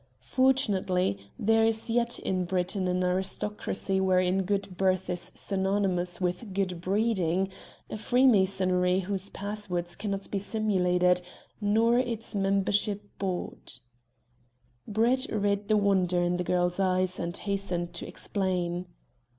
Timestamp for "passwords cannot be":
9.29-10.39